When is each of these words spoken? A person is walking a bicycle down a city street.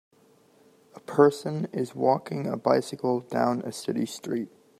A 0.95 0.99
person 0.99 1.65
is 1.71 1.93
walking 1.93 2.47
a 2.47 2.57
bicycle 2.57 3.19
down 3.19 3.61
a 3.61 3.71
city 3.71 4.07
street. 4.07 4.49